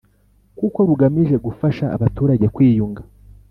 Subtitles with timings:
[0.59, 3.01] kuko rugamije gufasha abaturage kwiyunga